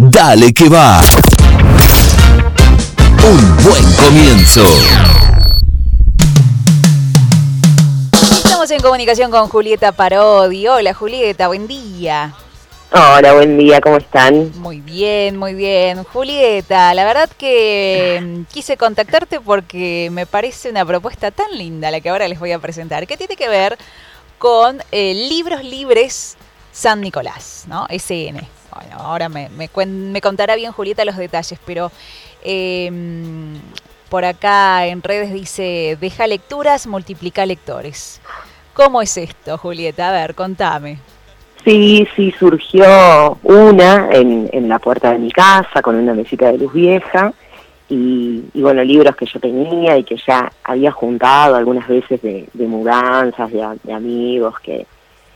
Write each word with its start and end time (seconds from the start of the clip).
Dale 0.00 0.52
que 0.52 0.68
va. 0.68 1.00
Un 3.24 3.64
buen 3.64 3.82
comienzo. 3.96 4.62
Estamos 8.12 8.70
en 8.70 8.80
comunicación 8.80 9.32
con 9.32 9.48
Julieta 9.48 9.90
Parodi. 9.90 10.68
Hola 10.68 10.94
Julieta, 10.94 11.48
buen 11.48 11.66
día. 11.66 12.32
Hola, 12.92 13.32
buen 13.32 13.58
día, 13.58 13.80
¿cómo 13.80 13.96
están? 13.96 14.52
Muy 14.60 14.80
bien, 14.80 15.36
muy 15.36 15.54
bien. 15.54 16.04
Julieta, 16.04 16.94
la 16.94 17.04
verdad 17.04 17.28
que 17.36 18.20
mm, 18.22 18.52
quise 18.52 18.76
contactarte 18.76 19.40
porque 19.40 20.10
me 20.12 20.26
parece 20.26 20.70
una 20.70 20.86
propuesta 20.86 21.32
tan 21.32 21.58
linda 21.58 21.90
la 21.90 22.00
que 22.00 22.08
ahora 22.08 22.28
les 22.28 22.38
voy 22.38 22.52
a 22.52 22.60
presentar, 22.60 23.04
que 23.08 23.16
tiene 23.16 23.34
que 23.34 23.48
ver 23.48 23.76
con 24.38 24.80
eh, 24.92 25.12
Libros 25.28 25.64
Libres 25.64 26.36
San 26.70 27.00
Nicolás, 27.00 27.64
¿no? 27.66 27.88
SN. 27.90 28.57
Bueno, 28.80 28.96
ahora 29.00 29.28
me, 29.28 29.48
me, 29.50 29.68
me 29.86 30.20
contará 30.20 30.54
bien 30.54 30.70
Julieta 30.70 31.04
los 31.04 31.16
detalles, 31.16 31.58
pero 31.66 31.90
eh, 32.44 32.90
por 34.08 34.24
acá 34.24 34.86
en 34.86 35.02
redes 35.02 35.32
dice, 35.32 35.98
deja 36.00 36.28
lecturas, 36.28 36.86
multiplica 36.86 37.44
lectores. 37.44 38.20
¿Cómo 38.74 39.02
es 39.02 39.16
esto, 39.16 39.58
Julieta? 39.58 40.10
A 40.10 40.12
ver, 40.12 40.36
contame. 40.36 40.98
Sí, 41.64 42.06
sí, 42.14 42.32
surgió 42.38 43.36
una 43.42 44.10
en, 44.12 44.48
en 44.52 44.68
la 44.68 44.78
puerta 44.78 45.10
de 45.10 45.18
mi 45.18 45.32
casa 45.32 45.82
con 45.82 45.96
una 45.96 46.14
mesita 46.14 46.52
de 46.52 46.58
luz 46.58 46.72
vieja 46.72 47.32
y, 47.88 48.44
y, 48.54 48.62
bueno, 48.62 48.84
libros 48.84 49.16
que 49.16 49.26
yo 49.26 49.40
tenía 49.40 49.98
y 49.98 50.04
que 50.04 50.16
ya 50.24 50.52
había 50.62 50.92
juntado 50.92 51.56
algunas 51.56 51.88
veces 51.88 52.22
de, 52.22 52.48
de 52.52 52.66
mudanzas, 52.68 53.50
de, 53.50 53.66
de, 53.82 53.92
amigos 53.92 54.54
que, 54.60 54.86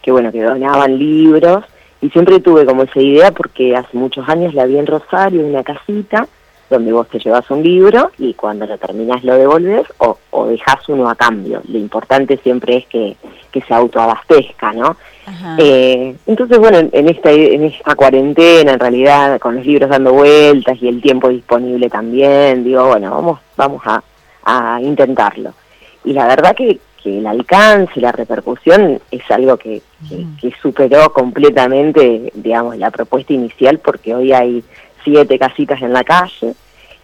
que 0.00 0.12
bueno, 0.12 0.30
que 0.30 0.42
donaban 0.42 0.96
libros 0.96 1.64
y 2.02 2.10
siempre 2.10 2.40
tuve 2.40 2.66
como 2.66 2.82
esa 2.82 3.00
idea 3.00 3.30
porque 3.30 3.74
hace 3.76 3.96
muchos 3.96 4.28
años 4.28 4.52
la 4.54 4.66
vi 4.66 4.76
en 4.76 4.86
Rosario, 4.86 5.40
en 5.40 5.46
una 5.46 5.62
casita, 5.62 6.26
donde 6.68 6.92
vos 6.92 7.06
te 7.08 7.20
llevas 7.20 7.48
un 7.50 7.62
libro 7.62 8.10
y 8.18 8.34
cuando 8.34 8.66
lo 8.66 8.76
terminás 8.76 9.22
lo 9.22 9.36
devolves 9.36 9.86
o, 9.98 10.18
o 10.30 10.46
dejas 10.46 10.88
uno 10.88 11.08
a 11.08 11.14
cambio. 11.14 11.62
Lo 11.68 11.78
importante 11.78 12.38
siempre 12.38 12.78
es 12.78 12.86
que, 12.86 13.16
que 13.52 13.60
se 13.60 13.72
autoabastezca, 13.72 14.72
¿no? 14.72 14.96
Eh, 15.58 16.16
entonces, 16.26 16.58
bueno, 16.58 16.78
en 16.78 17.08
esta, 17.08 17.30
en 17.30 17.64
esta 17.64 17.94
cuarentena, 17.94 18.72
en 18.72 18.80
realidad, 18.80 19.38
con 19.38 19.54
los 19.54 19.64
libros 19.64 19.88
dando 19.88 20.12
vueltas 20.12 20.76
y 20.82 20.88
el 20.88 21.00
tiempo 21.00 21.28
disponible 21.28 21.88
también, 21.88 22.64
digo, 22.64 22.88
bueno, 22.88 23.12
vamos, 23.12 23.40
vamos 23.56 23.82
a, 23.84 24.02
a 24.44 24.80
intentarlo. 24.82 25.52
Y 26.04 26.14
la 26.14 26.26
verdad 26.26 26.56
que, 26.56 26.80
que 27.02 27.18
el 27.18 27.26
alcance, 27.26 28.00
la 28.00 28.12
repercusión 28.12 29.00
es 29.10 29.30
algo 29.30 29.56
que, 29.56 29.82
que, 30.08 30.24
que 30.40 30.54
superó 30.60 31.12
completamente, 31.12 32.32
digamos, 32.34 32.76
la 32.76 32.90
propuesta 32.90 33.32
inicial, 33.32 33.78
porque 33.78 34.14
hoy 34.14 34.32
hay 34.32 34.64
siete 35.04 35.38
casitas 35.38 35.82
en 35.82 35.92
la 35.92 36.04
calle 36.04 36.54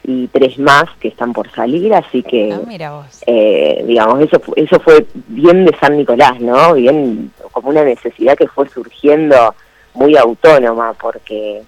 y 0.05 0.27
tres 0.29 0.59
más 0.59 0.85
que 1.01 1.09
están 1.09 1.33
por 1.33 1.51
salir, 1.51 1.93
así 1.93 2.23
que, 2.23 2.53
ah, 2.53 3.07
eh, 3.27 3.85
digamos, 3.87 4.21
eso, 4.21 4.41
eso 4.57 4.81
fue 4.81 5.07
bien 5.27 5.67
de 5.67 5.77
San 5.79 5.97
Nicolás, 5.97 6.41
¿no? 6.41 6.75
Bien 6.75 7.31
como 7.53 7.69
una 7.71 7.85
necesidad 7.85 8.37
que 8.37 8.49
fue 8.49 8.69
surgiendo 8.69 9.55
muy 9.95 10.17
autónoma, 10.17 10.95
porque 10.95 11.63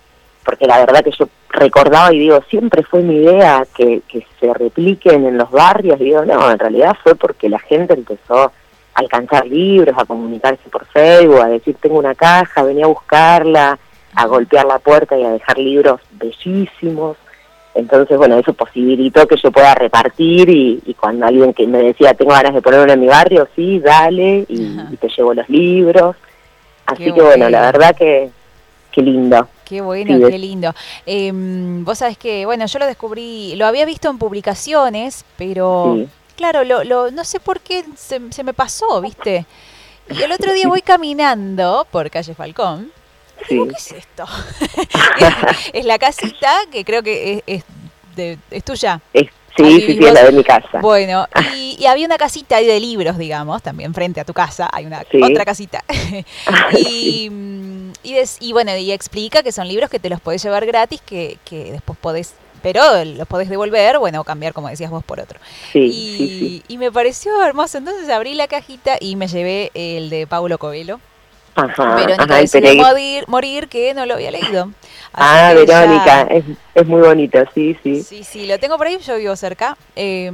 porque 0.51 0.67
la 0.67 0.81
verdad 0.81 1.05
que 1.05 1.13
yo 1.17 1.29
recordaba 1.49 2.13
y 2.13 2.19
digo, 2.19 2.43
siempre 2.51 2.83
fue 2.83 3.03
mi 3.03 3.19
idea 3.19 3.65
que, 3.73 4.03
que 4.09 4.27
se 4.41 4.53
repliquen 4.53 5.25
en 5.25 5.39
los 5.39 5.49
barrios, 5.49 6.01
y 6.01 6.05
digo, 6.07 6.25
no, 6.25 6.51
en 6.51 6.59
realidad 6.59 6.97
fue 7.05 7.15
porque 7.15 7.49
la 7.49 7.61
gente 7.61 7.95
empezó 7.95 8.41
a 8.41 8.53
alcanzar 8.95 9.47
libros, 9.47 9.97
a 9.97 10.05
comunicarse 10.05 10.69
por 10.69 10.87
Facebook, 10.87 11.41
a 11.41 11.47
decir, 11.47 11.77
tengo 11.81 12.01
una 12.01 12.17
caja, 12.17 12.65
venía 12.65 12.87
a 12.87 12.89
buscarla, 12.89 13.79
a 14.17 14.27
golpear 14.27 14.67
la 14.67 14.81
puerta 14.81 15.17
y 15.17 15.23
a 15.23 15.31
dejar 15.31 15.57
libros 15.57 16.01
bellísimos. 16.11 17.17
Entonces, 17.77 18.19
bueno, 18.19 18.37
eso 18.37 18.53
posibilitó 18.53 19.29
que 19.29 19.37
yo 19.37 19.53
pueda 19.53 19.77
repartir 19.77 20.51
y, 20.51 20.83
y 20.85 20.95
cuando 20.95 21.27
alguien 21.27 21.55
que 21.55 21.65
me 21.69 21.79
decía, 21.79 22.13
tengo 22.15 22.33
ganas 22.33 22.55
de 22.55 22.61
poner 22.61 22.81
uno 22.81 22.93
en 22.93 23.01
mi 23.01 23.07
barrio, 23.07 23.47
sí, 23.55 23.79
dale, 23.79 24.45
y, 24.49 24.81
y 24.91 24.97
te 24.97 25.09
llevo 25.17 25.33
los 25.33 25.49
libros. 25.49 26.17
Así 26.87 27.05
qué 27.05 27.15
que, 27.15 27.23
bueno, 27.23 27.49
la 27.49 27.61
verdad 27.61 27.95
que, 27.95 28.31
qué 28.91 29.01
lindo. 29.03 29.47
Qué 29.71 29.81
bueno, 29.81 30.17
sí, 30.17 30.33
qué 30.33 30.37
lindo. 30.37 30.75
Eh, 31.07 31.31
vos 31.33 31.99
sabés 31.99 32.19
que, 32.19 32.45
bueno, 32.45 32.67
yo 32.67 32.81
lo 32.81 32.87
descubrí, 32.87 33.55
lo 33.55 33.67
había 33.67 33.85
visto 33.85 34.11
en 34.11 34.19
publicaciones, 34.19 35.25
pero 35.39 35.95
sí. 35.97 36.09
claro, 36.35 36.65
lo, 36.65 36.83
lo, 36.83 37.13
no 37.13 37.23
sé 37.23 37.39
por 37.39 37.61
qué 37.61 37.85
se, 37.97 38.21
se 38.33 38.43
me 38.43 38.53
pasó, 38.53 39.01
¿viste? 39.01 39.47
Y 40.11 40.21
el 40.21 40.33
otro 40.33 40.53
día 40.53 40.67
voy 40.67 40.83
caminando 40.83 41.87
por 41.93 42.11
calle 42.11 42.35
Falcón 42.35 42.91
Sí. 43.49 43.55
Digo, 43.55 43.69
¿qué 43.69 43.77
es 43.77 43.93
esto? 43.93 44.25
es, 45.73 45.85
la 45.85 45.99
casita 45.99 46.53
que 46.73 46.85
creo 46.85 47.03
que 47.05 47.35
es, 47.35 47.43
es, 47.47 47.65
de, 48.17 48.39
es 48.51 48.65
tuya. 48.65 49.01
Es, 49.15 49.29
sí, 49.57 49.63
ahí 49.63 49.81
sí, 49.81 49.87
sí, 49.99 50.05
es 50.05 50.13
la 50.13 50.25
de 50.25 50.33
mi 50.33 50.45
casa. 50.45 50.81
Bueno, 50.81 51.27
y, 51.57 51.77
y, 51.79 51.87
había 51.87 52.07
una 52.07 52.19
casita 52.19 52.57
ahí 52.57 52.67
de 52.67 52.79
libros, 52.81 53.17
digamos, 53.17 53.63
también 53.63 53.95
frente 53.95 54.21
a 54.21 54.25
tu 54.25 54.35
casa 54.35 54.69
hay 54.71 54.85
una 54.85 55.05
sí. 55.11 55.23
otra 55.23 55.45
casita. 55.45 55.85
y, 56.77 57.31
y, 58.03 58.15
des, 58.15 58.37
y, 58.41 58.53
bueno, 58.53 58.77
y 58.77 58.93
explica 58.93 59.43
que 59.43 59.53
son 59.53 59.69
libros 59.69 59.91
que 59.91 59.99
te 59.99 60.09
los 60.09 60.21
podés 60.21 60.43
llevar 60.43 60.67
gratis, 60.67 61.01
que, 61.01 61.39
que 61.45 61.73
después 61.73 61.99
podés 61.99 62.35
pero 62.63 62.83
los 63.05 63.27
podés 63.27 63.49
devolver, 63.49 63.99
bueno, 63.99 64.21
o 64.21 64.25
cambiar, 64.25 64.53
como 64.53 64.69
decías 64.69 64.91
vos, 64.91 65.05
por 65.05 65.21
otro. 65.21 65.41
Sí, 65.73 65.79
y, 65.79 66.17
sí, 66.17 66.39
sí. 66.39 66.63
y 66.69 66.79
me 66.79 66.93
pareció 66.93 67.43
hermoso. 67.43 67.79
Entonces 67.79 68.09
abrí 68.11 68.35
la 68.35 68.49
cajita 68.49 68.97
y 69.01 69.17
me 69.17 69.29
llevé 69.29 69.71
el 69.75 70.11
de 70.11 70.27
Paulo 70.27 70.59
Coelho. 70.59 71.01
Ajá, 71.57 71.97
Verónica 71.97 72.25
ajá, 72.25 72.37
decide 72.37 72.75
morir, 72.77 73.25
morir, 73.27 73.69
que 73.69 73.93
no 73.93 74.07
lo 74.07 74.15
había 74.15 74.31
leído. 74.31 74.71
Así 75.13 75.15
ah, 75.15 75.53
Verónica, 75.55 76.07
ya... 76.07 76.23
es, 76.23 76.45
es, 76.75 76.87
muy 76.87 77.01
bonito, 77.01 77.39
sí, 77.55 77.77
sí. 77.83 78.03
Sí, 78.03 78.23
sí, 78.23 78.47
lo 78.47 78.59
tengo 78.59 78.79
por 78.79 78.87
ahí, 78.87 78.99
yo 78.99 79.17
vivo 79.17 79.35
cerca 79.35 79.77
eh, 79.97 80.31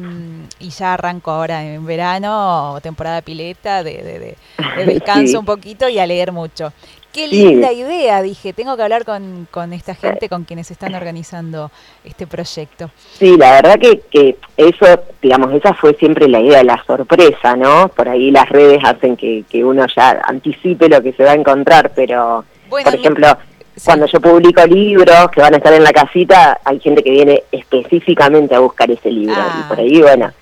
y 0.59 0.69
ya 0.69 0.93
arranco 0.93 1.31
ahora 1.31 1.65
en 1.65 1.87
verano, 1.87 2.78
temporada 2.83 3.22
pileta, 3.22 3.83
de, 3.83 4.03
de, 4.03 4.19
de, 4.19 4.37
de 4.77 4.84
descanso 4.93 5.31
sí. 5.33 5.37
un 5.37 5.47
poquito 5.47 5.88
y 5.88 5.98
a 5.98 6.06
leer 6.06 6.33
mucho. 6.33 6.72
Qué 7.16 7.28
linda 7.28 7.71
sí. 7.71 7.77
idea, 7.77 8.21
dije, 8.21 8.53
tengo 8.53 8.77
que 8.77 8.82
hablar 8.82 9.04
con, 9.04 9.49
con 9.50 9.72
esta 9.72 9.94
gente, 9.94 10.28
con 10.28 10.44
quienes 10.44 10.71
están 10.71 10.94
organizando 10.94 11.71
este 12.04 12.27
proyecto. 12.27 12.91
Sí, 13.15 13.37
la 13.38 13.53
verdad 13.53 13.78
que, 13.81 14.00
que 14.10 14.37
eso, 14.56 14.87
digamos, 15.22 15.53
esa 15.54 15.72
fue 15.72 15.94
siempre 15.94 16.28
la 16.28 16.41
idea, 16.41 16.62
la 16.62 16.82
sorpresa, 16.87 17.56
¿no? 17.56 17.88
Por 17.88 18.09
ahí 18.09 18.31
las 18.31 18.49
redes 18.50 18.81
hacen 18.84 19.16
que, 19.16 19.44
que 19.49 19.65
uno 19.65 19.87
ya 19.97 20.21
anticipe 20.27 20.91
lo 20.91 21.03
que 21.03 21.15
se 21.15 21.25
va 21.25 21.31
a 21.31 21.37
encontrar, 21.37 21.93
pero, 21.94 22.44
bueno, 22.69 22.91
por 22.91 23.00
ejemplo... 23.00 23.28
Sí. 23.77 23.83
Cuando 23.84 24.06
yo 24.06 24.22
publico 24.22 24.65
libros 24.65 25.31
que 25.31 25.43
van 25.43 25.53
a 25.53 25.59
estar 25.59 25.75
en 25.75 25.84
la 25.84 25.93
casita, 25.93 26.59
hay 26.65 26.81
gente 26.81 27.03
que 27.03 27.10
viene 27.10 27.43
específicamente 27.53 28.54
a 28.54 28.60
buscar 28.60 28.91
ese 28.91 29.10
libro. 29.10 29.37
Ah. 29.37 29.60
Y 29.60 29.69
por 29.69 29.78
ahí, 29.78 30.00
bueno, 30.00 30.33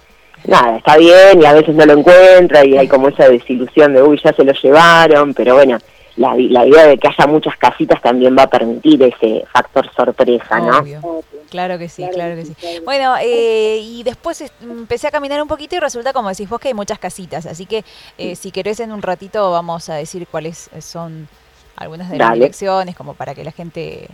nada, 0.46 0.76
está 0.76 0.96
bien 0.96 1.42
y 1.42 1.44
a 1.44 1.52
veces 1.52 1.74
no 1.74 1.84
lo 1.84 1.94
encuentra 1.94 2.64
y 2.64 2.78
hay 2.78 2.86
como 2.86 3.08
esa 3.08 3.28
desilusión 3.28 3.92
de, 3.92 4.02
uy, 4.02 4.20
ya 4.22 4.32
se 4.32 4.44
lo 4.44 4.52
llevaron, 4.52 5.34
pero 5.34 5.54
bueno, 5.54 5.78
la, 6.16 6.34
la 6.36 6.66
idea 6.66 6.86
de 6.86 6.96
que 6.96 7.08
haya 7.08 7.26
muchas 7.26 7.56
casitas 7.56 8.00
también 8.00 8.36
va 8.38 8.44
a 8.44 8.46
permitir 8.50 9.02
ese 9.02 9.44
factor 9.52 9.90
sorpresa, 9.94 10.60
Obvio. 10.80 11.00
¿no? 11.00 11.20
Claro 11.50 11.78
que 11.78 11.88
sí, 11.88 12.06
claro 12.12 12.36
que 12.36 12.46
sí. 12.46 12.54
Bueno, 12.84 13.14
eh, 13.20 13.78
y 13.82 14.02
después 14.02 14.44
empecé 14.62 15.08
a 15.08 15.10
caminar 15.10 15.40
un 15.42 15.48
poquito 15.48 15.76
y 15.76 15.80
resulta, 15.80 16.12
como 16.12 16.28
decís 16.28 16.48
vos, 16.48 16.60
que 16.60 16.68
hay 16.68 16.74
muchas 16.74 16.98
casitas. 16.98 17.46
Así 17.46 17.66
que 17.66 17.84
eh, 18.18 18.36
si 18.36 18.50
querés 18.50 18.80
en 18.80 18.92
un 18.92 19.02
ratito 19.02 19.50
vamos 19.50 19.88
a 19.88 19.94
decir 19.94 20.26
cuáles 20.30 20.70
son 20.80 21.28
algunas 21.76 22.10
de 22.10 22.18
dale. 22.18 22.30
las 22.30 22.34
direcciones, 22.34 22.96
como 22.96 23.14
para 23.14 23.34
que 23.34 23.44
la 23.44 23.52
gente 23.52 24.08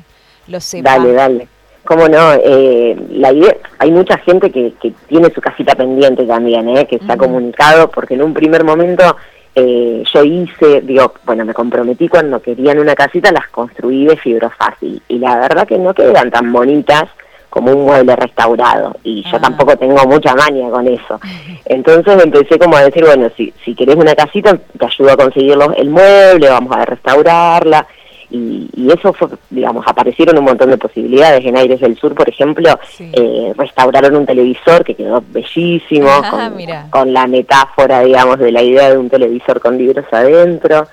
lo 0.47 0.61
sepa. 0.61 0.99
Dale, 0.99 1.13
dale. 1.13 1.49
Cómo 1.85 2.09
no, 2.09 2.35
eh, 2.35 2.95
la 3.11 3.33
idea, 3.33 3.57
hay 3.79 3.91
mucha 3.91 4.19
gente 4.19 4.51
que, 4.51 4.75
que 4.81 4.93
tiene 5.09 5.31
su 5.35 5.41
casita 5.41 5.75
pendiente 5.75 6.25
también, 6.25 6.69
eh, 6.77 6.87
que 6.87 6.97
está 6.97 7.15
uh 7.15 7.17
-huh. 7.17 7.21
comunicado, 7.21 7.91
porque 7.91 8.15
en 8.15 8.23
un 8.23 8.35
primer 8.35 8.65
momento 8.65 9.17
eh, 9.55 10.05
yo 10.13 10.25
hice, 10.25 10.81
digo, 10.83 11.15
bueno, 11.25 11.45
me 11.45 11.55
comprometí 11.55 12.09
cuando 12.09 12.41
querían 12.41 12.79
una 12.79 12.95
casita, 12.95 13.33
las 13.33 13.49
construí 13.49 14.07
de 14.07 14.17
fibrofácil, 14.17 15.03
y 15.09 15.19
la 15.19 15.37
verdad 15.37 15.67
que 15.67 15.79
no 15.79 15.93
quedan 15.95 16.31
tan 16.31 16.53
bonitas 16.53 17.09
como 17.51 17.73
un 17.73 17.85
mueble 17.85 18.15
restaurado 18.15 18.97
y 19.03 19.23
yo 19.25 19.37
ah. 19.37 19.41
tampoco 19.41 19.77
tengo 19.77 20.07
mucha 20.07 20.35
maña 20.35 20.71
con 20.71 20.87
eso. 20.87 21.21
Entonces 21.67 22.23
empecé 22.23 22.59
como 22.59 22.77
a 22.77 22.85
decir, 22.85 23.05
bueno, 23.05 23.29
si, 23.37 23.53
si 23.65 23.75
querés 23.75 23.97
una 23.97 24.15
casita, 24.15 24.57
te 24.57 24.87
ayudo 24.87 25.11
a 25.11 25.17
conseguir 25.17 25.59
el 25.77 25.91
mueble, 25.91 26.49
vamos 26.49 26.75
a 26.77 26.85
restaurarla. 26.85 27.87
Y, 28.31 28.69
y, 28.77 28.93
eso 28.93 29.13
fue, 29.13 29.29
digamos, 29.51 29.85
aparecieron 29.87 30.39
un 30.39 30.45
montón 30.45 30.71
de 30.71 30.79
posibilidades. 30.79 31.45
En 31.45 31.57
Aires 31.57 31.81
del 31.81 31.97
Sur, 31.97 32.15
por 32.15 32.29
ejemplo, 32.29 32.79
sí. 32.89 33.11
eh, 33.13 33.53
restauraron 33.57 34.15
un 34.15 34.27
televisor 34.27 34.85
que 34.85 34.95
quedó 34.95 35.23
bellísimo, 35.31 36.09
ah, 36.09 36.31
con, 36.31 36.91
con, 36.91 37.13
la 37.13 37.27
metáfora, 37.27 38.01
digamos, 38.03 38.39
de 38.39 38.53
la 38.53 38.63
idea 38.63 38.91
de 38.91 38.99
un 38.99 39.11
televisor 39.11 39.61
con 39.61 39.77
libros 39.77 40.07
adentro. 40.13 40.87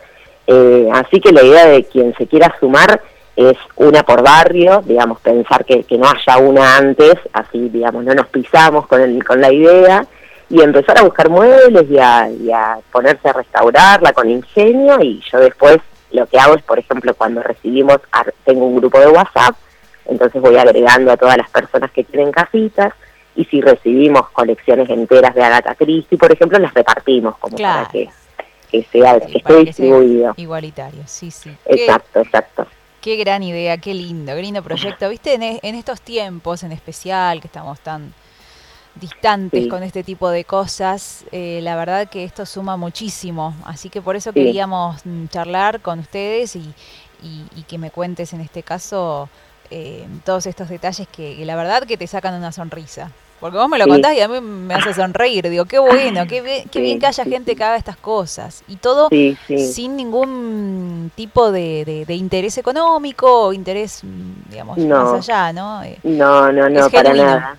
Eh, 0.47 0.89
así 0.93 1.19
que 1.19 1.31
la 1.31 1.43
idea 1.43 1.67
de 1.67 1.83
quien 1.83 2.15
se 2.17 2.25
quiera 2.25 2.55
sumar 2.59 3.01
es 3.35 3.57
una 3.75 4.01
por 4.01 4.23
barrio, 4.23 4.81
digamos, 4.85 5.19
pensar 5.21 5.63
que, 5.63 5.83
que 5.83 5.97
no 5.97 6.07
haya 6.07 6.39
una 6.39 6.77
antes, 6.77 7.15
así, 7.33 7.69
digamos, 7.69 8.03
no 8.03 8.15
nos 8.15 8.27
pisamos 8.27 8.87
con, 8.87 8.99
el, 8.99 9.23
con 9.23 9.39
la 9.39 9.53
idea, 9.53 10.07
y 10.49 10.61
empezar 10.61 10.97
a 10.97 11.03
buscar 11.03 11.29
muebles 11.29 11.85
y 11.89 11.99
a, 11.99 12.29
y 12.31 12.51
a 12.51 12.79
ponerse 12.91 13.29
a 13.29 13.33
restaurarla 13.33 14.11
con 14.13 14.29
ingenio, 14.29 14.99
y 15.01 15.21
yo 15.31 15.39
después 15.39 15.77
lo 16.11 16.25
que 16.27 16.39
hago 16.39 16.55
es, 16.55 16.63
por 16.63 16.79
ejemplo, 16.79 17.13
cuando 17.15 17.41
recibimos, 17.43 17.99
tengo 18.45 18.65
un 18.65 18.77
grupo 18.77 18.99
de 18.99 19.07
WhatsApp, 19.07 19.55
entonces 20.05 20.41
voy 20.41 20.55
agregando 20.55 21.11
a 21.11 21.17
todas 21.17 21.37
las 21.37 21.49
personas 21.49 21.91
que 21.91 22.03
tienen 22.03 22.31
casitas 22.31 22.93
y 23.35 23.45
si 23.45 23.61
recibimos 23.61 24.29
colecciones 24.29 24.89
enteras 24.89 25.35
de 25.35 25.43
Agatha 25.43 25.75
Christie, 25.75 26.17
por 26.17 26.31
ejemplo, 26.31 26.57
las 26.59 26.73
repartimos 26.73 27.37
como 27.37 27.57
para 27.57 27.87
que, 27.91 28.09
sea 28.91 29.19
que 29.19 29.37
esté 29.37 29.57
distribuido. 29.65 30.33
igualitario, 30.37 31.03
sí, 31.05 31.29
sí. 31.29 31.51
Exacto, 31.65 32.21
exacto. 32.21 32.67
Qué 33.01 33.15
gran 33.15 33.43
idea, 33.43 33.77
qué 33.77 33.93
lindo, 33.93 34.33
qué 34.33 34.41
lindo 34.41 34.63
proyecto. 34.63 35.07
Viste, 35.09 35.35
en, 35.35 35.43
en 35.43 35.75
estos 35.75 36.01
tiempos 36.01 36.63
en 36.63 36.71
especial 36.71 37.39
que 37.41 37.47
estamos 37.47 37.79
tan 37.79 38.13
distantes 38.99 39.67
con 39.67 39.83
este 39.83 40.03
tipo 40.03 40.29
de 40.29 40.43
cosas, 40.43 41.25
eh, 41.31 41.59
la 41.63 41.75
verdad 41.75 42.09
que 42.09 42.23
esto 42.23 42.45
suma 42.45 42.77
muchísimo. 42.77 43.55
Así 43.65 43.89
que 43.89 44.01
por 44.01 44.15
eso 44.15 44.33
queríamos 44.33 45.05
mm, 45.05 45.27
charlar 45.27 45.81
con 45.81 45.99
ustedes 45.99 46.55
y, 46.55 46.73
y, 47.21 47.63
que 47.63 47.77
me 47.77 47.91
cuentes 47.91 48.33
en 48.33 48.41
este 48.41 48.63
caso 48.63 49.29
eh, 49.69 50.05
todos 50.23 50.45
estos 50.45 50.69
detalles 50.69 51.07
que, 51.07 51.43
la 51.45 51.55
verdad 51.55 51.83
que 51.83 51.97
te 51.97 52.07
sacan 52.07 52.33
una 52.35 52.51
sonrisa. 52.51 53.11
Porque 53.39 53.57
vos 53.57 53.69
me 53.69 53.77
lo 53.77 53.85
contás 53.85 54.15
y 54.15 54.21
a 54.21 54.27
mí 54.27 54.41
me 54.41 54.73
hace 54.73 54.95
sonreír. 54.95 55.47
Digo, 55.47 55.65
qué 55.65 55.77
bueno, 55.77 56.25
qué, 56.25 56.41
bien, 56.41 56.99
que 56.99 57.05
haya 57.05 57.23
gente 57.23 57.55
que 57.55 57.63
haga 57.63 57.75
estas 57.75 57.97
cosas. 57.97 58.63
Y 58.67 58.77
todo 58.77 59.09
sin 59.09 59.95
ningún 59.95 61.11
tipo 61.13 61.51
de, 61.51 62.03
interés 62.09 62.57
económico 62.57 63.47
o 63.47 63.53
interés, 63.53 64.03
mm, 64.03 64.49
digamos, 64.49 64.77
más 64.79 65.29
allá, 65.29 65.53
¿no? 65.53 65.83
Eh, 65.83 65.99
no, 66.01 66.51
no, 66.51 66.67
no, 66.67 66.89
para 66.89 67.13
nada. 67.13 67.57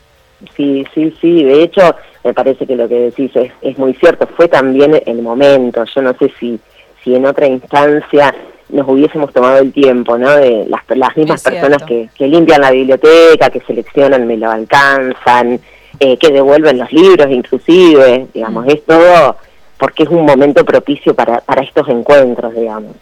Sí, 0.56 0.87
sí, 0.94 1.14
sí. 1.20 1.44
De 1.44 1.62
hecho, 1.62 1.94
me 2.25 2.35
parece 2.35 2.67
que 2.67 2.76
lo 2.76 2.88
que 2.88 3.00
decís 3.00 3.31
es, 3.35 3.52
es 3.62 3.79
muy 3.79 3.94
cierto. 3.94 4.26
Fue 4.37 4.49
también 4.49 5.00
el 5.05 5.23
momento. 5.23 5.85
Yo 5.85 6.02
no 6.02 6.14
sé 6.19 6.31
si, 6.38 6.58
si 7.02 7.14
en 7.14 7.26
otra 7.26 7.46
instancia 7.46 8.35
nos 8.69 8.87
hubiésemos 8.88 9.32
tomado 9.32 9.58
el 9.58 9.73
tiempo, 9.73 10.19
¿no? 10.19 10.31
De 10.37 10.67
las, 10.69 10.82
las 10.96 11.17
mismas 11.17 11.43
personas 11.43 11.82
que, 11.85 12.08
que, 12.14 12.29
limpian 12.29 12.61
la 12.61 12.70
biblioteca, 12.70 13.50
que 13.50 13.61
seleccionan, 13.61 14.26
me 14.26 14.37
lo 14.37 14.50
alcanzan, 14.50 15.58
eh, 16.00 16.17
que 16.19 16.31
devuelven 16.31 16.79
los 16.79 16.93
libros, 16.93 17.29
inclusive, 17.31 18.26
digamos, 18.34 18.67
mm. 18.67 18.70
es 18.70 18.84
todo 18.84 19.37
porque 19.78 20.02
es 20.02 20.08
un 20.08 20.26
momento 20.26 20.64
propicio 20.64 21.14
para, 21.14 21.40
para 21.40 21.62
estos 21.62 21.88
encuentros, 21.88 22.52
digamos. 22.54 22.96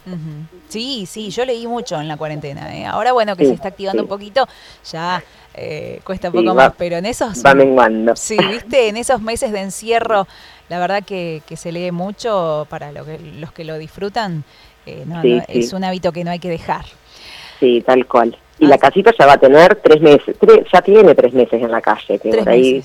Sí, 0.69 1.07
sí, 1.07 1.31
yo 1.31 1.45
leí 1.45 1.67
mucho 1.67 1.99
en 2.01 2.07
la 2.07 2.17
cuarentena. 2.17 2.77
¿eh? 2.77 2.85
Ahora, 2.85 3.13
bueno, 3.13 3.35
que 3.35 3.47
se 3.47 3.55
está 3.55 3.69
activando 3.69 4.03
un 4.03 4.09
poquito, 4.09 4.47
ya 4.91 5.23
eh, 5.55 6.01
cuesta 6.05 6.29
un 6.29 6.35
poco 6.35 6.55
más, 6.55 6.73
pero 6.77 6.97
en 6.97 7.07
esos... 7.07 7.45
Va 7.45 7.55
menguando. 7.55 8.15
Sí, 8.15 8.37
viste, 8.51 8.89
en 8.89 8.99
esos 8.99 9.23
meses 9.23 9.53
de 9.53 9.61
encierro, 9.61 10.27
la 10.69 10.79
verdad 10.79 11.03
que, 11.03 11.43
que 11.47 11.57
se 11.57 11.73
lee 11.73 11.93
mucho 11.93 12.67
para 12.69 12.93
lo 12.93 13.05
que, 13.05 13.19
los 13.19 13.53
que 13.53 13.65
lo 13.65 13.79
disfrutan. 13.79 14.45
Eh, 14.85 15.05
no, 15.07 15.23
es 15.49 15.73
un 15.73 15.83
hábito 15.83 16.13
que 16.13 16.25
no 16.25 16.31
hay 16.31 16.39
que 16.39 16.51
dejar. 16.51 16.85
Sí, 17.59 17.83
tal 17.87 18.07
cual. 18.07 18.37
Y 18.59 18.67
la 18.67 18.77
ah. 18.77 18.79
casita 18.79 19.13
ya 19.19 19.27
va 19.27 19.35
a 19.35 19.39
tener 19.39 19.77
tres 19.77 20.01
meses, 20.01 20.37
ya 20.73 20.81
tiene 20.81 21.15
tres 21.15 21.33
meses 21.35 21.63
en 21.63 21.71
la 21.71 21.81
calle. 21.81 22.19
Que 22.19 22.31
por 22.31 22.49
ahí, 22.49 22.83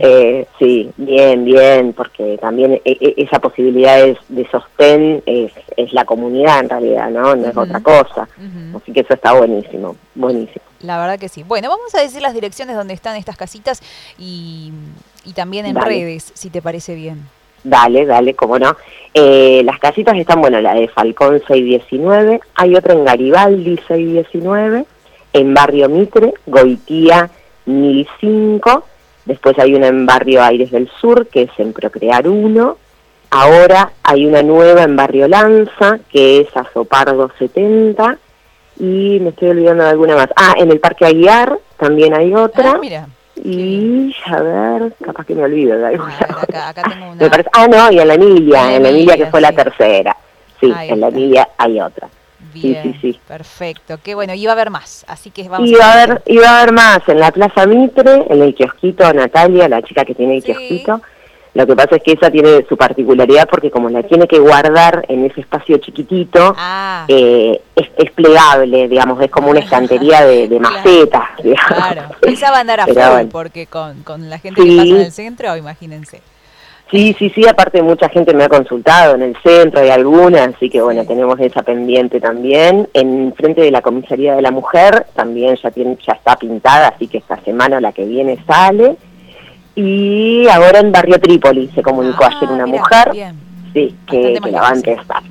eh, 0.00 0.46
sí, 0.58 0.90
bien, 0.96 1.44
bien, 1.44 1.92
porque 1.92 2.38
también 2.38 2.72
e, 2.72 2.80
e, 2.84 3.14
esa 3.18 3.38
posibilidad 3.38 4.04
de 4.28 4.48
sostén 4.50 5.22
es, 5.26 5.52
es 5.76 5.92
la 5.92 6.04
comunidad 6.04 6.60
en 6.60 6.68
realidad, 6.68 7.10
¿no? 7.10 7.36
No 7.36 7.46
es 7.46 7.56
otra 7.56 7.80
cosa. 7.80 8.28
Así 8.76 8.92
que 8.92 9.00
eso 9.00 9.14
está 9.14 9.32
buenísimo, 9.32 9.96
buenísimo. 10.14 10.64
La 10.80 10.98
verdad 10.98 11.18
que 11.18 11.28
sí. 11.28 11.44
Bueno, 11.44 11.68
vamos 11.68 11.94
a 11.94 12.00
decir 12.00 12.20
las 12.20 12.34
direcciones 12.34 12.74
donde 12.74 12.94
están 12.94 13.16
estas 13.16 13.36
casitas 13.36 13.80
y, 14.18 14.72
y 15.24 15.32
también 15.34 15.66
en 15.66 15.76
redes, 15.76 16.32
si 16.34 16.50
te 16.50 16.60
parece 16.60 16.96
bien. 16.96 17.22
Dale, 17.64 18.06
dale, 18.06 18.34
cómo 18.34 18.58
no. 18.58 18.76
Eh, 19.14 19.62
las 19.64 19.78
casitas 19.78 20.16
están, 20.16 20.40
bueno, 20.40 20.60
la 20.60 20.74
de 20.74 20.88
Falcón 20.88 21.40
619, 21.46 22.40
hay 22.54 22.74
otra 22.74 22.94
en 22.94 23.04
Garibaldi 23.04 23.78
619, 23.86 24.84
en 25.32 25.54
Barrio 25.54 25.88
Mitre, 25.88 26.34
Goitía 26.46 27.30
1005, 27.66 28.84
después 29.24 29.58
hay 29.58 29.74
una 29.74 29.88
en 29.88 30.06
Barrio 30.06 30.42
Aires 30.42 30.70
del 30.70 30.90
Sur, 31.00 31.26
que 31.28 31.42
es 31.42 31.50
en 31.58 31.72
Procrear 31.72 32.28
1, 32.28 32.76
ahora 33.30 33.92
hay 34.02 34.26
una 34.26 34.42
nueva 34.42 34.82
en 34.82 34.96
Barrio 34.96 35.28
Lanza, 35.28 35.98
que 36.10 36.40
es 36.40 36.56
Azopardo 36.56 37.30
70, 37.38 38.18
y 38.78 39.18
me 39.20 39.30
estoy 39.30 39.50
olvidando 39.50 39.84
de 39.84 39.90
alguna 39.90 40.16
más. 40.16 40.28
Ah, 40.36 40.54
en 40.56 40.70
el 40.70 40.80
Parque 40.80 41.06
Aguiar 41.06 41.58
también 41.76 42.14
hay 42.14 42.34
otra. 42.34 42.72
Ah, 42.72 42.78
mira. 42.80 43.06
Y 43.44 44.14
a 44.26 44.40
ver, 44.40 44.94
capaz 45.04 45.24
que 45.24 45.34
me 45.34 45.44
olvido 45.44 45.76
de 45.78 45.86
algo. 45.86 46.04
acá, 46.04 46.74
tengo 46.74 47.12
una... 47.12 47.44
ah, 47.52 47.66
no, 47.66 47.92
y 47.92 47.98
en 47.98 48.08
la 48.08 48.14
Emilia, 48.14 48.76
en 48.76 48.82
la 48.82 48.88
Emilia 48.90 49.16
que 49.16 49.26
fue 49.26 49.40
la 49.40 49.52
tercera. 49.52 50.16
Sí, 50.60 50.72
en 50.88 51.00
la 51.00 51.08
Emilia 51.08 51.48
hay 51.56 51.80
otra. 51.80 52.08
Bien, 52.52 52.82
sí, 52.82 52.92
sí, 53.00 53.12
sí. 53.12 53.20
perfecto. 53.26 53.98
Qué 54.02 54.14
bueno, 54.14 54.34
iba 54.34 54.52
a 54.52 54.54
haber 54.54 54.70
más, 54.70 55.04
así 55.08 55.30
que 55.30 55.48
vamos 55.48 55.68
iba 55.68 55.92
a, 55.92 56.06
ver. 56.06 56.22
Iba 56.26 56.48
a 56.48 56.60
haber 56.60 56.72
más 56.72 57.08
en 57.08 57.20
la 57.20 57.30
Plaza 57.30 57.66
Mitre, 57.66 58.26
en 58.28 58.42
el 58.42 58.54
kiosquito 58.54 59.12
Natalia, 59.12 59.68
la 59.68 59.82
chica 59.82 60.04
que 60.04 60.14
tiene 60.14 60.36
el 60.36 60.44
kiosquito. 60.44 61.00
Lo 61.54 61.66
que 61.66 61.76
pasa 61.76 61.96
es 61.96 62.02
que 62.02 62.12
esa 62.12 62.30
tiene 62.30 62.64
su 62.66 62.78
particularidad 62.78 63.46
porque 63.46 63.70
como 63.70 63.90
la 63.90 64.02
tiene 64.02 64.26
que 64.26 64.38
guardar 64.38 65.04
en 65.08 65.26
ese 65.26 65.42
espacio 65.42 65.76
chiquitito, 65.76 66.54
ah. 66.56 67.04
eh, 67.08 67.60
es, 67.76 68.10
plegable, 68.12 68.88
digamos, 68.88 69.20
es 69.20 69.30
como 69.30 69.50
una 69.50 69.60
estantería 69.60 70.24
de, 70.24 70.58
macetas. 70.58 71.28
Claro, 71.42 72.02
esa 72.22 72.50
va 72.50 72.58
a 72.58 72.60
andar 72.60 72.80
a 72.80 72.86
full 72.86 73.28
porque 73.30 73.66
con, 73.66 74.02
con 74.02 74.30
la 74.30 74.38
gente 74.38 74.62
que 74.62 74.76
pasa 74.76 74.88
en 74.88 74.96
el 74.96 75.12
centro, 75.12 75.56
imagínense. 75.56 76.22
Sí, 76.92 77.16
sí, 77.18 77.32
sí, 77.34 77.48
aparte 77.48 77.80
mucha 77.80 78.10
gente 78.10 78.34
me 78.34 78.44
ha 78.44 78.50
consultado 78.50 79.14
en 79.14 79.22
el 79.22 79.36
centro, 79.42 79.80
hay 79.80 79.88
algunas, 79.88 80.54
así 80.54 80.68
que 80.68 80.82
bueno, 80.82 81.06
tenemos 81.06 81.40
esa 81.40 81.62
pendiente 81.62 82.20
también. 82.20 82.86
En 82.92 83.32
frente 83.34 83.62
de 83.62 83.70
la 83.70 83.80
comisaría 83.80 84.34
de 84.34 84.42
la 84.42 84.50
mujer 84.50 85.06
también 85.14 85.56
ya, 85.56 85.70
tiene, 85.70 85.96
ya 86.06 86.12
está 86.12 86.36
pintada, 86.36 86.88
así 86.88 87.08
que 87.08 87.16
esta 87.16 87.40
semana 87.44 87.80
la 87.80 87.92
que 87.92 88.04
viene 88.04 88.44
sale. 88.46 88.96
Y 89.74 90.46
ahora 90.48 90.80
en 90.80 90.92
Barrio 90.92 91.18
Trípoli 91.18 91.70
se 91.74 91.82
comunicó 91.82 92.24
ah, 92.24 92.30
ayer 92.36 92.50
una 92.50 92.66
mujer, 92.66 93.10
sí, 93.72 93.96
que, 94.06 94.38
la 94.50 94.60
va 94.60 94.68
a 94.68 94.74
empezar. 94.74 95.22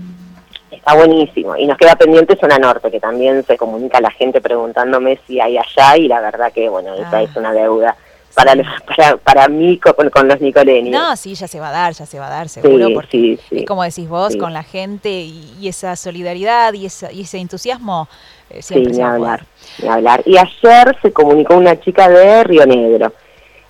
Está 0.71 0.95
buenísimo. 0.95 1.55
Y 1.57 1.67
nos 1.67 1.77
queda 1.77 1.95
pendiente 1.95 2.39
zona 2.41 2.57
norte, 2.57 2.89
que 2.89 2.99
también 2.99 3.43
se 3.43 3.55
comunica 3.55 4.01
la 4.01 4.09
gente 4.09 4.41
preguntándome 4.41 5.19
si 5.27 5.39
hay 5.39 5.59
allá 5.59 5.95
y 5.95 6.07
la 6.07 6.21
verdad 6.21 6.51
que, 6.51 6.67
bueno, 6.69 6.95
esa 6.95 7.17
ah. 7.17 7.21
es 7.21 7.35
una 7.35 7.53
deuda 7.53 7.95
para, 8.33 8.53
para, 8.85 9.17
para 9.17 9.47
mí 9.47 9.77
con, 9.77 10.09
con, 10.09 10.27
los 10.27 10.39
nicolenios. 10.41 10.91
No, 10.91 11.15
sí, 11.15 11.35
ya 11.35 11.47
se 11.47 11.59
va 11.59 11.69
a 11.69 11.71
dar, 11.71 11.93
ya 11.93 12.05
se 12.05 12.19
va 12.19 12.27
a 12.27 12.29
dar, 12.29 12.49
seguro, 12.49 12.89
porque 12.93 13.39
es 13.51 13.65
como 13.65 13.83
decís 13.83 14.07
vos, 14.07 14.35
con 14.35 14.53
la 14.53 14.63
gente 14.63 15.09
y, 15.09 15.67
esa 15.67 15.95
solidaridad 15.95 16.73
y, 16.73 16.85
esa, 16.85 17.11
y 17.11 17.21
ese 17.21 17.37
entusiasmo 17.37 18.07
eh, 18.49 18.61
siempre 18.61 18.93
se 18.93 19.01
va 19.01 19.11
a 19.11 19.13
hablar, 19.13 19.45
hablar. 19.87 20.23
Y 20.25 20.37
ayer 20.37 20.97
se 21.01 21.11
comunicó 21.13 21.55
una 21.55 21.79
chica 21.79 22.09
de 22.09 22.43
Río 22.43 22.65
Negro, 22.65 23.13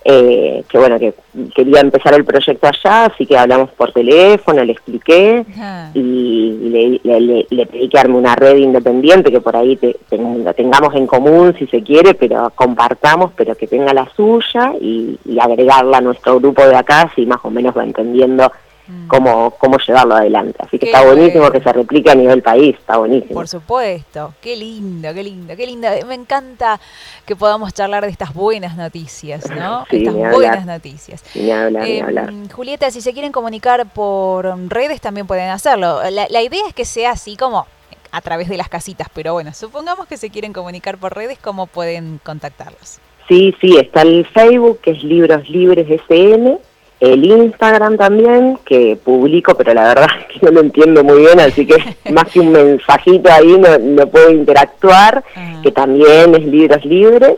eh, 0.04 0.64
que 0.68 0.78
bueno, 0.78 0.98
que 0.98 1.14
quería 1.54 1.80
empezar 1.80 2.14
el 2.14 2.24
proyecto 2.24 2.66
allá, 2.66 3.06
así 3.06 3.26
que 3.26 3.36
hablamos 3.36 3.70
por 3.70 3.92
teléfono, 3.92 4.64
le 4.64 4.72
expliqué 4.72 5.44
y 5.94 7.00
le, 7.02 7.46
le, 7.50 7.66
pedí 7.66 7.88
que 7.88 7.98
arme 7.98 8.16
una 8.16 8.34
red 8.34 8.56
independiente 8.56 9.30
que 9.30 9.40
por 9.40 9.56
ahí 9.56 9.76
te, 9.76 9.96
tengamos 10.56 10.94
en 10.94 11.06
común 11.06 11.54
si 11.58 11.66
se 11.66 11.82
quiere, 11.82 12.14
pero 12.14 12.50
compartamos, 12.54 13.32
pero 13.36 13.54
que 13.54 13.66
tenga 13.66 13.94
la 13.94 14.08
suya 14.14 14.72
y, 14.80 15.18
y 15.24 15.38
agregarla 15.38 15.98
a 15.98 16.02
nuestro 16.02 16.40
grupo 16.40 16.66
de 16.66 16.76
acá, 16.76 17.10
si 17.14 17.24
más 17.26 17.38
o 17.44 17.50
menos 17.50 17.76
va 17.76 17.84
entendiendo. 17.84 18.50
Cómo, 19.08 19.50
cómo 19.58 19.78
llevarlo 19.78 20.14
adelante. 20.14 20.58
Así 20.58 20.78
que 20.78 20.86
está 20.86 21.04
buenísimo 21.04 21.50
que 21.50 21.60
se 21.60 21.72
replique 21.72 22.10
a 22.10 22.14
nivel 22.14 22.42
país, 22.42 22.76
está 22.78 22.96
buenísimo. 22.96 23.34
Por 23.34 23.48
supuesto, 23.48 24.34
qué 24.40 24.56
lindo, 24.56 25.12
qué 25.14 25.22
lindo, 25.22 25.56
qué 25.56 25.66
linda. 25.66 25.92
Me 26.06 26.14
encanta 26.14 26.80
que 27.26 27.36
podamos 27.36 27.74
charlar 27.74 28.04
de 28.04 28.10
estas 28.10 28.34
buenas 28.34 28.76
noticias, 28.76 29.50
¿no? 29.50 29.84
estas 29.90 30.14
buenas 30.14 30.66
noticias. 30.66 31.24
Em, 31.34 32.48
Julieta, 32.48 32.90
si 32.90 33.00
se 33.00 33.12
quieren 33.12 33.32
comunicar 33.32 33.92
por 33.92 34.46
redes 34.68 35.00
también 35.00 35.26
pueden 35.26 35.50
hacerlo. 35.50 36.00
La, 36.10 36.26
la 36.28 36.42
idea 36.42 36.66
es 36.68 36.74
que 36.74 36.84
sea 36.84 37.12
así 37.12 37.36
como 37.36 37.66
a 38.12 38.20
través 38.20 38.48
de 38.48 38.56
las 38.56 38.68
casitas, 38.68 39.08
pero 39.12 39.32
bueno, 39.32 39.52
supongamos 39.54 40.06
que 40.06 40.18
se 40.18 40.30
quieren 40.30 40.52
comunicar 40.52 40.98
por 40.98 41.14
redes, 41.14 41.38
¿cómo 41.38 41.66
pueden 41.66 42.20
contactarlos? 42.22 43.00
Sí, 43.26 43.54
sí, 43.60 43.78
está 43.78 44.02
el 44.02 44.26
Facebook, 44.26 44.80
que 44.82 44.90
es 44.90 45.02
Libros 45.02 45.48
Libres 45.48 45.86
SN, 46.08 46.58
el 47.02 47.24
Instagram 47.24 47.96
también, 47.96 48.58
que 48.64 48.96
publico, 48.96 49.56
pero 49.56 49.74
la 49.74 49.88
verdad 49.88 50.06
es 50.20 50.26
que 50.40 50.46
no 50.46 50.52
lo 50.52 50.60
entiendo 50.60 51.02
muy 51.02 51.18
bien, 51.18 51.40
así 51.40 51.66
que 51.66 51.76
más 52.12 52.30
que 52.30 52.40
un 52.40 52.52
mensajito 52.52 53.30
ahí 53.30 53.58
no, 53.58 53.76
no 53.78 54.06
puedo 54.06 54.30
interactuar, 54.30 55.24
ah. 55.34 55.60
que 55.62 55.72
también 55.72 56.34
es 56.34 56.44
Libros 56.46 56.84
Libres 56.84 57.36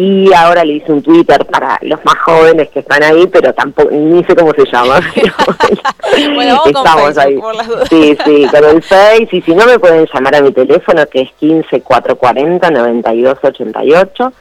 y 0.00 0.32
ahora 0.32 0.64
le 0.64 0.74
hice 0.74 0.92
un 0.92 1.02
Twitter 1.02 1.44
para 1.46 1.76
los 1.82 1.98
más 2.04 2.16
jóvenes 2.20 2.68
que 2.68 2.78
están 2.78 3.02
ahí, 3.02 3.26
pero 3.26 3.52
tampoco, 3.52 3.90
ni 3.90 4.22
sé 4.22 4.36
cómo 4.36 4.52
se 4.52 4.64
llama. 4.64 5.00
bueno, 6.34 6.62
Estamos 6.64 7.18
ahí. 7.18 7.36
Sí, 7.90 8.16
sí, 8.24 8.46
con 8.48 8.64
el 8.64 8.80
Face, 8.80 9.28
y 9.32 9.42
si 9.42 9.52
no 9.56 9.66
me 9.66 9.76
pueden 9.80 10.06
llamar 10.14 10.36
a 10.36 10.40
mi 10.40 10.52
teléfono 10.52 11.04
que 11.08 11.22
es 11.22 11.32
15 11.40 11.80
440 11.80 12.70
9288. 12.70 14.32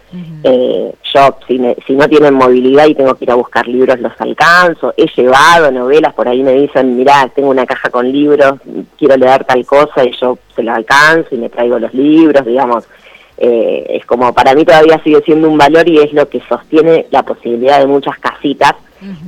eh, 0.44 0.94
yo, 1.12 1.38
si, 1.48 1.60
si 1.88 1.94
no 1.94 2.08
tienen 2.08 2.36
movilidad 2.36 2.86
y 2.86 2.94
tengo 2.94 3.16
que 3.16 3.24
ir 3.24 3.32
a 3.32 3.36
buscar 3.36 3.68
libros, 3.68 4.00
los 4.00 4.14
alcanzo. 4.20 4.94
He 4.96 5.08
llevado 5.08 5.72
novelas, 5.72 6.14
por 6.14 6.28
ahí 6.28 6.44
me 6.44 6.54
dicen, 6.54 6.96
mirá, 6.96 7.32
tengo 7.34 7.50
una 7.50 7.66
caja 7.66 7.90
con 7.90 8.12
libros, 8.12 8.60
quiero 8.96 9.18
leer 9.18 9.44
tal 9.46 9.66
cosa, 9.66 10.06
y 10.06 10.16
yo 10.22 10.38
se 10.56 10.62
lo 10.62 10.72
alcanzo 10.72 11.34
y 11.34 11.40
me 11.40 11.50
traigo 11.50 11.80
los 11.80 11.96
libros, 11.96 12.46
digamos 12.46 12.88
eh, 13.38 13.86
es 13.90 14.06
como 14.06 14.34
para 14.34 14.56
mí 14.56 14.66
todavía 14.66 15.02
sigue 15.04 15.22
siendo 15.22 15.50
un 15.50 15.58
valor 15.58 15.88
y 15.88 16.00
es 16.00 16.12
lo 16.14 16.28
que 16.28 16.42
sostiene 16.48 17.06
la 17.12 17.24
posibilidad 17.24 17.80
de 17.80 17.88
muchas 17.88 18.18
casitas. 18.20 18.74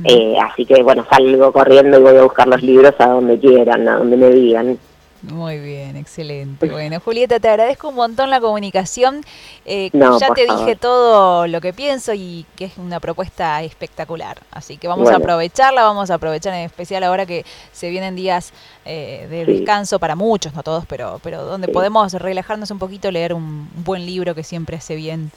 Eh, 0.04 0.34
así 0.42 0.66
que 0.66 0.82
bueno, 0.82 1.06
salgo 1.08 1.52
corriendo 1.52 1.98
y 1.98 2.02
voy 2.02 2.16
a 2.16 2.24
buscar 2.24 2.48
los 2.48 2.60
libros 2.60 2.92
a 2.98 3.06
donde 3.06 3.38
quieran, 3.38 3.86
a 3.88 3.98
donde 3.98 4.16
me 4.16 4.30
digan. 4.30 4.78
Muy 5.22 5.58
bien, 5.58 5.96
excelente. 5.96 6.66
Bueno, 6.66 6.98
Julieta, 6.98 7.38
te 7.38 7.48
agradezco 7.48 7.90
un 7.90 7.94
montón 7.94 8.30
la 8.30 8.40
comunicación. 8.40 9.20
Eh, 9.66 9.90
No, 9.92 10.18
ya 10.18 10.32
te 10.32 10.46
favor. 10.46 10.64
dije 10.64 10.76
todo 10.76 11.46
lo 11.46 11.60
que 11.60 11.74
pienso 11.74 12.14
y 12.14 12.46
que 12.56 12.64
es 12.64 12.78
una 12.78 13.00
propuesta 13.00 13.62
espectacular. 13.62 14.38
Así 14.50 14.78
que 14.78 14.88
vamos 14.88 15.10
a 15.10 15.16
aprovecharla, 15.16 15.82
vamos 15.82 16.10
a 16.10 16.14
aprovechar 16.14 16.54
en 16.54 16.60
especial 16.60 17.02
ahora 17.04 17.26
que 17.26 17.44
se 17.72 17.90
vienen 17.90 18.16
días 18.16 18.52
eh, 18.86 19.26
de 19.30 19.44
Sí. 19.44 19.52
descanso 19.58 19.98
para 19.98 20.16
muchos, 20.16 20.54
no 20.54 20.62
todos, 20.62 20.86
pero, 20.86 21.20
pero 21.22 21.44
donde 21.44 21.66
Sí. 21.66 21.72
podemos 21.74 22.12
relajarnos 22.14 22.70
un 22.70 22.78
poquito, 22.78 23.10
leer 23.10 23.34
un, 23.34 23.68
buen 23.84 24.06
libro 24.06 24.34
que 24.34 24.42
siempre 24.42 24.76
hace 24.76 24.96
bien. 24.96 25.30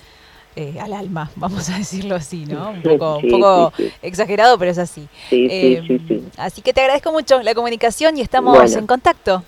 eh, 0.56 0.78
al 0.80 0.94
alma, 0.94 1.32
vamos 1.36 1.68
a 1.72 1.78
decirlo 1.80 2.16
así, 2.16 2.46
¿no? 2.46 2.70
Un 2.70 2.84
poco, 2.84 3.18
Sí, 3.22 3.26
un 3.26 3.32
poco 3.42 3.74
sí, 3.76 3.86
sí. 3.88 3.94
exagerado, 4.04 4.60
pero 4.60 4.70
es 4.70 4.78
así. 4.78 5.08
Sí, 5.32 5.48
Eh, 5.50 5.84
sí, 5.88 5.98
sí, 5.98 6.06
sí. 6.08 6.24
Así 6.38 6.62
que 6.62 6.74
te 6.74 6.82
agradezco 6.82 7.12
mucho 7.12 7.42
la 7.42 7.56
comunicación 7.56 8.20
y 8.20 8.22
estamos 8.22 8.56
Bueno. 8.56 8.78
en 8.78 8.86
contacto. 8.86 9.44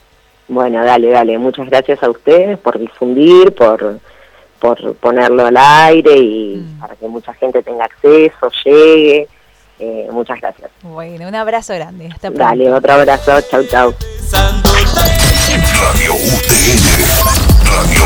Bueno, 0.48 0.84
dale, 0.84 1.10
dale. 1.10 1.38
Muchas 1.38 1.68
gracias 1.70 2.02
a 2.04 2.10
ustedes 2.10 2.58
por 2.60 2.78
difundir, 2.80 3.54
por, 3.54 4.00
por 4.60 4.96
ponerlo 4.96 5.46
al 5.48 5.58
aire 5.58 6.16
y 6.18 6.56
Mm. 6.58 6.80
para 6.80 6.96
que 6.96 7.08
mucha 7.08 7.34
gente 7.34 7.62
tenga 7.64 7.86
acceso, 7.86 8.50
llegue. 8.64 9.28
Eh, 9.80 10.08
muchas 10.12 10.40
gracias. 10.40 10.70
Bueno, 10.84 11.28
un 11.28 11.36
abrazo 11.36 11.74
grande. 11.74 12.06
Hasta 12.08 12.30
pronto. 12.30 12.44
Dale, 12.44 12.72
otro 12.72 12.94
abrazo. 12.94 13.42
Chau, 13.50 13.64
chau. 13.66 13.94
Radio 15.52 16.14
UTN. 16.14 16.86
Radio 17.66 18.06